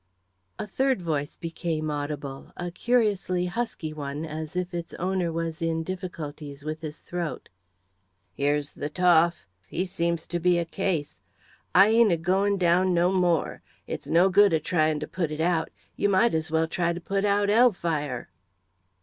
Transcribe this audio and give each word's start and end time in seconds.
A 0.57 0.65
third 0.65 0.99
voice 0.99 1.37
became 1.37 1.91
audible 1.91 2.53
a 2.57 2.71
curiously 2.71 3.45
husky 3.45 3.93
one, 3.93 4.25
as 4.25 4.55
if 4.55 4.73
its 4.73 4.95
owner 4.95 5.31
was 5.31 5.61
in 5.61 5.83
difficulties 5.83 6.63
with 6.63 6.81
his 6.81 7.01
throat. 7.01 7.49
"Here's 8.33 8.71
the 8.71 8.89
Toff 8.89 9.45
he 9.67 9.85
seems 9.85 10.25
to 10.25 10.39
be 10.39 10.57
a 10.57 10.65
case. 10.65 11.21
I 11.75 11.89
ain't 11.89 12.11
a 12.11 12.17
going 12.17 12.57
down 12.57 12.95
no 12.95 13.11
more. 13.11 13.61
It's 13.85 14.07
no 14.07 14.29
good 14.29 14.53
a 14.53 14.59
trying 14.59 14.99
to 15.01 15.07
put 15.07 15.29
it 15.29 15.39
out 15.39 15.69
you 15.95 16.09
might 16.09 16.33
as 16.33 16.49
well 16.49 16.67
try 16.67 16.93
to 16.93 16.99
put 16.99 17.23
out 17.23 17.51
'ell 17.51 17.71
fire!" 17.71 18.31